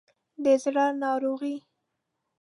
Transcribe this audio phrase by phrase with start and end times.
[0.43, 1.55] د زړه ناروغي